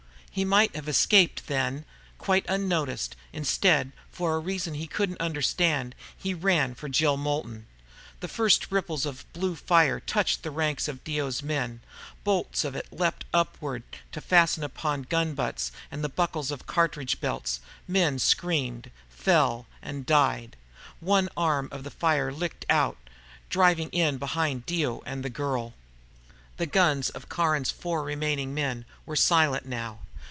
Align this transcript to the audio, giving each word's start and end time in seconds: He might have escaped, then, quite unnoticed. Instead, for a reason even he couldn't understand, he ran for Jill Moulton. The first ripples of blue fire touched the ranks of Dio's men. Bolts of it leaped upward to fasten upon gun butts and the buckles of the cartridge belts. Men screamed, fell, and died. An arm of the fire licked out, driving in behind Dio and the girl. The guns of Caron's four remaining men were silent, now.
He 0.33 0.45
might 0.45 0.73
have 0.77 0.87
escaped, 0.87 1.47
then, 1.47 1.83
quite 2.17 2.45
unnoticed. 2.47 3.17
Instead, 3.33 3.91
for 4.09 4.33
a 4.33 4.39
reason 4.39 4.73
even 4.75 4.79
he 4.81 4.87
couldn't 4.87 5.19
understand, 5.19 5.93
he 6.15 6.33
ran 6.33 6.73
for 6.73 6.87
Jill 6.87 7.17
Moulton. 7.17 7.65
The 8.21 8.29
first 8.29 8.71
ripples 8.71 9.05
of 9.05 9.25
blue 9.33 9.55
fire 9.57 9.99
touched 9.99 10.41
the 10.43 10.49
ranks 10.49 10.87
of 10.87 11.03
Dio's 11.03 11.43
men. 11.43 11.81
Bolts 12.23 12.63
of 12.63 12.77
it 12.77 12.87
leaped 12.93 13.25
upward 13.33 13.83
to 14.13 14.21
fasten 14.21 14.63
upon 14.63 15.01
gun 15.01 15.33
butts 15.33 15.69
and 15.91 16.01
the 16.01 16.07
buckles 16.07 16.49
of 16.49 16.59
the 16.59 16.65
cartridge 16.65 17.19
belts. 17.19 17.59
Men 17.85 18.17
screamed, 18.17 18.89
fell, 19.09 19.67
and 19.81 20.05
died. 20.05 20.55
An 21.05 21.27
arm 21.35 21.67
of 21.73 21.83
the 21.83 21.91
fire 21.91 22.31
licked 22.31 22.65
out, 22.69 22.95
driving 23.49 23.89
in 23.89 24.17
behind 24.17 24.65
Dio 24.65 25.01
and 25.05 25.25
the 25.25 25.29
girl. 25.29 25.73
The 26.55 26.67
guns 26.67 27.09
of 27.09 27.27
Caron's 27.27 27.69
four 27.69 28.01
remaining 28.05 28.53
men 28.53 28.85
were 29.05 29.17
silent, 29.17 29.65
now. 29.65 29.99